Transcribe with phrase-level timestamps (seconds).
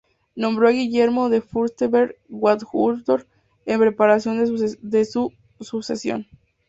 [0.35, 3.27] Nombró a Guillermo de Fürstenberg coadjutor
[3.67, 6.25] en preparación de su sucesión.